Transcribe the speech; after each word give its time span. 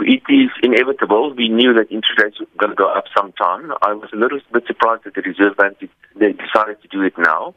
it 0.00 0.22
is 0.28 0.50
inevitable. 0.62 1.34
We 1.34 1.48
knew 1.48 1.72
that 1.74 1.90
interest 1.90 2.20
rates 2.22 2.40
were 2.40 2.46
going 2.58 2.70
to 2.70 2.76
go 2.76 2.88
up 2.92 3.04
sometime. 3.16 3.72
I 3.82 3.92
was 3.92 4.10
a 4.12 4.16
little 4.16 4.40
bit 4.52 4.64
surprised 4.66 5.04
that 5.04 5.14
the 5.14 5.22
Reserve 5.22 5.56
Bank 5.56 5.78
did, 5.78 5.90
they 6.16 6.32
decided 6.32 6.80
to 6.82 6.88
do 6.88 7.02
it 7.02 7.14
now. 7.18 7.54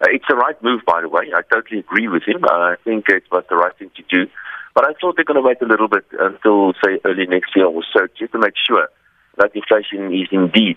Uh, 0.00 0.08
it's 0.10 0.24
the 0.28 0.36
right 0.36 0.60
move, 0.62 0.82
by 0.86 1.00
the 1.00 1.08
way. 1.08 1.32
I 1.34 1.42
totally 1.52 1.80
agree 1.80 2.08
with 2.08 2.22
him. 2.24 2.44
Uh, 2.44 2.74
I 2.74 2.76
think 2.84 3.08
it 3.08 3.24
was 3.32 3.44
the 3.48 3.56
right 3.56 3.76
thing 3.78 3.90
to 3.96 4.02
do. 4.08 4.30
But 4.74 4.84
I 4.84 4.92
thought 5.00 5.16
they're 5.16 5.24
going 5.24 5.40
to 5.40 5.46
wait 5.46 5.62
a 5.62 5.66
little 5.66 5.88
bit 5.88 6.04
until, 6.20 6.74
say, 6.84 7.00
early 7.04 7.26
next 7.26 7.56
year 7.56 7.66
or 7.66 7.82
so, 7.92 8.06
just 8.18 8.32
to 8.32 8.38
make 8.38 8.54
sure 8.60 8.88
that 9.38 9.56
inflation 9.56 10.12
is 10.12 10.28
indeed 10.30 10.76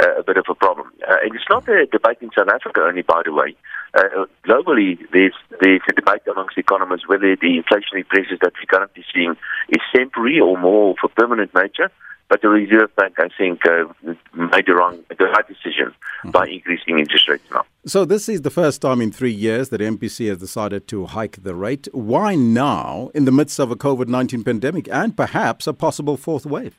uh, 0.00 0.20
a 0.20 0.22
bit 0.22 0.36
of 0.36 0.44
a 0.48 0.54
problem. 0.54 0.92
Uh, 1.02 1.16
and 1.22 1.34
it's 1.34 1.50
not 1.50 1.68
a 1.68 1.86
debate 1.86 2.18
in 2.20 2.30
South 2.36 2.48
Africa 2.48 2.80
only, 2.86 3.02
by 3.02 3.22
the 3.24 3.32
way. 3.32 3.56
Uh, 3.92 4.26
globally, 4.46 4.98
there's, 5.12 5.34
there's 5.60 5.82
a 5.88 5.92
debate 5.92 6.22
amongst 6.30 6.56
economists 6.56 7.08
whether 7.08 7.34
the 7.34 7.58
inflationary 7.58 8.06
pressures 8.06 8.38
that 8.40 8.52
we're 8.54 8.70
currently 8.70 9.04
seeing 9.12 9.34
is 9.70 9.80
temporary 9.94 10.40
or 10.40 10.58
more 10.58 10.90
of 10.90 10.96
a 11.04 11.08
permanent 11.08 11.54
nature. 11.54 11.90
But 12.28 12.42
the 12.42 12.48
Reserve 12.48 12.94
Bank, 12.94 13.14
I 13.18 13.28
think, 13.36 13.66
uh, 13.66 13.92
made 14.34 14.66
the 14.66 14.74
wrong, 14.76 15.00
the 15.18 15.24
right 15.24 15.48
decision 15.48 15.88
mm-hmm. 15.88 16.30
by 16.30 16.46
increasing 16.46 17.00
interest 17.00 17.28
rates 17.28 17.42
now. 17.50 17.64
So 17.86 18.04
this 18.04 18.28
is 18.28 18.42
the 18.42 18.50
first 18.50 18.80
time 18.80 19.00
in 19.00 19.10
three 19.10 19.32
years 19.32 19.70
that 19.70 19.80
MPC 19.80 20.28
has 20.28 20.38
decided 20.38 20.86
to 20.88 21.06
hike 21.06 21.42
the 21.42 21.56
rate. 21.56 21.88
Why 21.92 22.36
now, 22.36 23.10
in 23.14 23.24
the 23.24 23.32
midst 23.32 23.58
of 23.58 23.72
a 23.72 23.76
COVID 23.76 24.06
nineteen 24.06 24.44
pandemic 24.44 24.88
and 24.92 25.16
perhaps 25.16 25.66
a 25.66 25.72
possible 25.72 26.16
fourth 26.16 26.46
wave? 26.46 26.78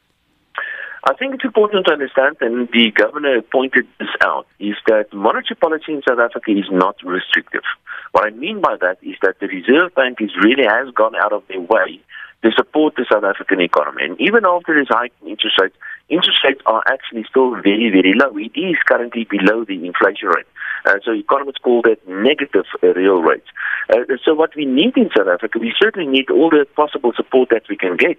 I 1.03 1.15
think 1.15 1.33
it's 1.33 1.43
important 1.43 1.87
to 1.87 1.93
understand, 1.93 2.37
and 2.41 2.69
the 2.71 2.91
governor 2.91 3.41
pointed 3.41 3.87
this 3.99 4.09
out, 4.23 4.45
is 4.59 4.75
that 4.85 5.11
monetary 5.11 5.57
policy 5.59 5.93
in 5.93 6.01
South 6.07 6.19
Africa 6.19 6.51
is 6.51 6.69
not 6.71 6.95
restrictive. 7.03 7.63
What 8.11 8.25
I 8.25 8.29
mean 8.29 8.61
by 8.61 8.77
that 8.79 8.99
is 9.01 9.15
that 9.23 9.39
the 9.39 9.47
Reserve 9.47 9.95
Bank 9.95 10.21
is 10.21 10.29
really 10.41 10.65
has 10.65 10.93
gone 10.93 11.15
out 11.15 11.33
of 11.33 11.43
their 11.47 11.59
way 11.59 11.99
to 12.43 12.51
support 12.51 12.95
the 12.95 13.05
South 13.11 13.23
African 13.23 13.61
economy. 13.61 14.03
And 14.03 14.19
even 14.19 14.45
after 14.45 14.73
this 14.73 14.87
hike 14.89 15.13
in 15.21 15.29
interest 15.29 15.59
rates, 15.61 15.75
interest 16.09 16.39
rates 16.43 16.61
are 16.65 16.83
actually 16.87 17.25
still 17.29 17.51
very, 17.61 17.89
very 17.89 18.13
low. 18.13 18.35
It 18.37 18.57
is 18.57 18.77
currently 18.87 19.25
below 19.29 19.63
the 19.63 19.85
inflation 19.85 20.29
rate. 20.29 20.47
Uh, 20.85 20.97
so 21.05 21.11
economists 21.11 21.61
call 21.61 21.81
that 21.83 21.99
negative 22.07 22.65
uh, 22.81 22.87
real 22.93 23.21
rates. 23.21 23.47
Uh, 23.89 24.17
so 24.25 24.33
what 24.33 24.55
we 24.55 24.65
need 24.65 24.97
in 24.97 25.09
South 25.15 25.27
Africa, 25.27 25.59
we 25.59 25.73
certainly 25.79 26.09
need 26.09 26.29
all 26.31 26.49
the 26.49 26.65
possible 26.75 27.13
support 27.15 27.49
that 27.49 27.63
we 27.69 27.77
can 27.77 27.95
get 27.95 28.17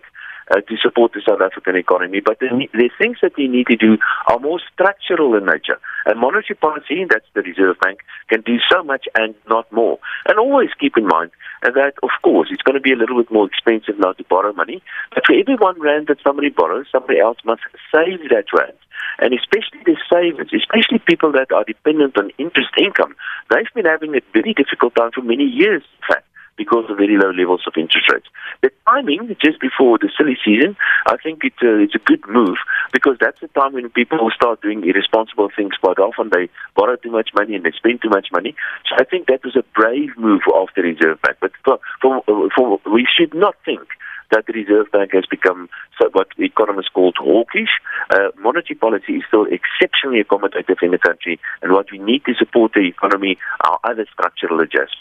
uh, 0.50 0.60
to 0.60 0.76
support 0.82 1.12
the 1.12 1.22
South 1.26 1.40
African 1.40 1.76
economy. 1.76 2.20
But 2.24 2.38
the, 2.40 2.48
the 2.72 2.90
things 2.98 3.18
that 3.22 3.32
we 3.36 3.48
need 3.48 3.66
to 3.68 3.76
do 3.76 3.98
are 4.26 4.38
more 4.38 4.60
structural 4.72 5.36
in 5.36 5.46
nature. 5.46 5.78
And 6.06 6.18
monetary 6.20 6.56
policy, 6.56 7.04
that's 7.08 7.26
the 7.34 7.42
Reserve 7.42 7.76
Bank, 7.80 8.00
can 8.28 8.40
do 8.42 8.56
so 8.70 8.82
much 8.82 9.06
and 9.14 9.34
not 9.48 9.70
more. 9.72 9.98
And 10.26 10.38
always 10.38 10.70
keep 10.78 10.96
in 10.96 11.06
mind 11.06 11.30
that, 11.62 11.94
of 12.02 12.10
course, 12.22 12.48
it's 12.50 12.62
going 12.62 12.74
to 12.74 12.80
be 12.80 12.92
a 12.92 12.96
little 12.96 13.22
bit 13.22 13.30
more 13.30 13.46
expensive 13.46 13.98
now 13.98 14.12
to 14.12 14.24
borrow 14.24 14.52
money. 14.52 14.82
But 15.14 15.24
for 15.26 15.34
every 15.34 15.56
one 15.56 15.80
rand 15.80 16.08
that 16.08 16.18
somebody 16.24 16.50
borrows, 16.50 16.86
somebody 16.90 17.20
else 17.20 17.38
must 17.44 17.62
save 17.94 18.28
that 18.30 18.46
rand. 18.52 18.76
And 19.18 19.34
especially 19.34 19.82
the 19.84 19.96
savers, 20.10 20.50
especially 20.52 20.98
people 21.06 21.32
that 21.32 21.52
are 21.52 21.64
dependent 21.64 22.18
on 22.18 22.30
interest 22.38 22.70
income, 22.78 23.14
they've 23.50 23.66
been 23.74 23.84
having 23.84 24.14
a 24.14 24.20
very 24.32 24.54
difficult 24.54 24.94
time 24.96 25.10
for 25.14 25.22
many 25.22 25.44
years, 25.44 25.82
in 26.00 26.06
fact 26.08 26.26
because 26.56 26.84
of 26.90 26.96
very 26.96 27.16
low 27.16 27.30
levels 27.30 27.62
of 27.66 27.72
interest 27.76 28.10
rates. 28.12 28.26
The 28.62 28.70
timing, 28.88 29.34
just 29.42 29.60
before 29.60 29.98
the 29.98 30.10
silly 30.16 30.36
season, 30.44 30.76
I 31.06 31.16
think 31.22 31.40
it's 31.44 31.62
a, 31.62 31.80
it's 31.80 31.94
a 31.94 31.98
good 31.98 32.22
move 32.28 32.56
because 32.92 33.16
that's 33.20 33.40
the 33.40 33.48
time 33.48 33.74
when 33.74 33.90
people 33.90 34.18
start 34.34 34.62
doing 34.62 34.84
irresponsible 34.84 35.50
things 35.54 35.74
quite 35.80 35.98
often. 35.98 36.30
They 36.32 36.48
borrow 36.76 36.96
too 36.96 37.10
much 37.10 37.30
money 37.34 37.54
and 37.54 37.64
they 37.64 37.72
spend 37.72 38.02
too 38.02 38.10
much 38.10 38.28
money. 38.32 38.54
So 38.88 38.96
I 38.98 39.04
think 39.04 39.26
that 39.26 39.44
was 39.44 39.56
a 39.56 39.64
brave 39.74 40.16
move 40.16 40.42
of 40.54 40.68
the 40.76 40.82
Reserve 40.82 41.20
Bank. 41.22 41.38
But 41.40 41.52
for, 41.64 41.78
for, 42.00 42.22
for 42.54 42.80
we 42.86 43.06
should 43.06 43.34
not 43.34 43.56
think 43.64 43.86
that 44.30 44.46
the 44.46 44.52
Reserve 44.52 44.90
Bank 44.90 45.12
has 45.12 45.24
become 45.30 45.68
what 46.12 46.28
economists 46.38 46.88
call 46.88 47.12
hawkish. 47.16 47.68
Uh, 48.10 48.30
monetary 48.40 48.76
policy 48.76 49.14
is 49.14 49.22
still 49.28 49.46
exceptionally 49.46 50.22
accommodative 50.24 50.82
in 50.82 50.90
the 50.90 50.98
country, 50.98 51.38
and 51.62 51.72
what 51.72 51.86
we 51.92 51.98
need 51.98 52.24
to 52.24 52.34
support 52.34 52.72
the 52.72 52.80
economy 52.80 53.38
are 53.60 53.78
other 53.84 54.06
structural 54.12 54.60
adjustments. 54.60 54.98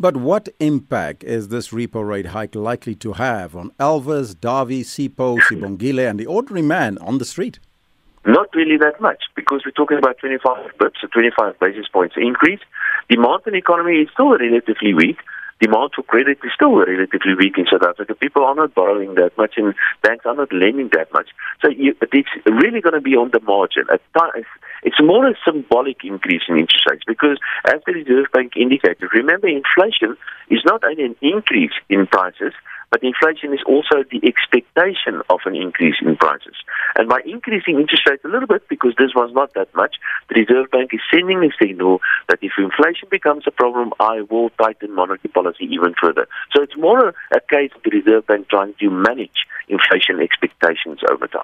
But 0.00 0.16
what 0.16 0.48
impact 0.60 1.22
is 1.24 1.48
this 1.48 1.68
repo 1.68 2.08
rate 2.08 2.28
hike 2.28 2.54
likely 2.54 2.94
to 2.94 3.12
have 3.12 3.54
on 3.54 3.70
Elvis, 3.78 4.34
Davi, 4.34 4.80
Sipho, 4.80 5.38
Sibongile, 5.38 6.08
and 6.08 6.18
the 6.18 6.24
ordinary 6.24 6.62
man 6.62 6.96
on 7.02 7.18
the 7.18 7.26
street? 7.26 7.58
Not 8.24 8.48
really 8.54 8.78
that 8.78 8.98
much 9.02 9.24
because 9.36 9.60
we're 9.62 9.72
talking 9.72 9.98
about 9.98 10.16
25 10.16 10.78
bips, 10.78 11.04
a 11.04 11.08
25 11.08 11.58
basis 11.60 11.86
points 11.88 12.14
increase. 12.16 12.60
Demand 13.10 13.42
in 13.46 13.52
the 13.52 13.58
economy 13.58 13.96
is 13.96 14.08
still 14.14 14.30
relatively 14.30 14.94
weak 14.94 15.18
demand 15.60 15.90
for 15.94 16.02
credit 16.02 16.38
is 16.42 16.50
still 16.54 16.74
relatively 16.74 17.34
weak 17.38 17.58
in 17.58 17.66
South 17.70 17.82
Africa. 17.82 18.14
People 18.14 18.44
are 18.44 18.54
not 18.54 18.74
borrowing 18.74 19.14
that 19.14 19.36
much, 19.36 19.54
and 19.56 19.74
banks 20.02 20.24
are 20.26 20.34
not 20.34 20.52
lending 20.52 20.88
that 20.94 21.12
much. 21.12 21.28
So 21.62 21.68
you, 21.68 21.94
it's 22.00 22.28
really 22.46 22.80
going 22.80 22.94
to 22.94 23.00
be 23.00 23.14
on 23.14 23.30
the 23.30 23.40
margin. 23.40 23.84
It's 24.82 25.00
more 25.00 25.26
a 25.26 25.34
symbolic 25.44 26.04
increase 26.04 26.42
in 26.48 26.56
interest 26.56 26.84
rates 26.90 27.04
because, 27.06 27.38
as 27.66 27.80
the 27.86 27.92
Reserve 27.92 28.26
Bank 28.32 28.52
indicated, 28.56 29.08
remember 29.12 29.48
inflation 29.48 30.16
is 30.48 30.60
not 30.64 30.82
only 30.84 31.04
an 31.04 31.16
increase 31.20 31.72
in 31.88 32.06
prices, 32.06 32.54
but 32.90 33.02
inflation 33.04 33.54
is 33.54 33.60
also 33.66 34.02
the 34.10 34.20
expectation 34.26 35.22
of 35.30 35.40
an 35.46 35.54
increase 35.54 35.96
in 36.02 36.16
prices. 36.16 36.54
And 36.96 37.08
by 37.08 37.20
increasing 37.24 37.78
interest 37.78 38.02
rates 38.08 38.24
a 38.24 38.28
little 38.28 38.48
bit, 38.48 38.68
because 38.68 38.94
this 38.98 39.14
was 39.14 39.30
not 39.32 39.54
that 39.54 39.72
much, 39.74 39.96
the 40.28 40.40
Reserve 40.40 40.70
Bank 40.70 40.90
is 40.92 41.00
sending 41.10 41.38
a 41.44 41.50
signal 41.62 42.00
that 42.28 42.40
if 42.42 42.52
inflation 42.58 43.08
becomes 43.10 43.44
a 43.46 43.52
problem, 43.52 43.92
I 44.00 44.22
will 44.28 44.50
tighten 44.60 44.94
monetary 44.94 45.30
policy 45.32 45.64
even 45.70 45.94
further. 46.00 46.26
So 46.54 46.62
it's 46.62 46.76
more 46.76 47.14
a, 47.30 47.40
case 47.48 47.70
of 47.74 47.82
the 47.82 47.90
Reserve 47.90 48.26
Bank 48.26 48.48
trying 48.48 48.74
to 48.80 48.90
manage 48.90 49.46
inflation 49.68 50.20
expectations 50.20 51.00
over 51.10 51.26
time. 51.26 51.42